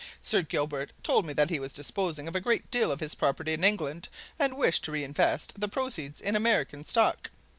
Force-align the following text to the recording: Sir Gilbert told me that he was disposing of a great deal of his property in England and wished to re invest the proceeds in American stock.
Sir 0.19 0.41
Gilbert 0.41 0.93
told 1.03 1.27
me 1.27 1.33
that 1.33 1.51
he 1.51 1.59
was 1.59 1.73
disposing 1.73 2.27
of 2.27 2.35
a 2.35 2.41
great 2.41 2.71
deal 2.71 2.91
of 2.91 2.99
his 3.01 3.13
property 3.13 3.53
in 3.53 3.63
England 3.63 4.09
and 4.39 4.57
wished 4.57 4.83
to 4.85 4.91
re 4.91 5.03
invest 5.03 5.53
the 5.61 5.67
proceeds 5.67 6.19
in 6.19 6.35
American 6.35 6.83
stock. 6.83 7.29